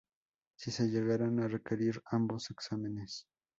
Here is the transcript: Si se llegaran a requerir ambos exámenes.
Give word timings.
Si 0.57 0.71
se 0.71 0.87
llegaran 0.89 1.39
a 1.41 1.47
requerir 1.47 2.01
ambos 2.09 2.49
exámenes. 2.49 3.27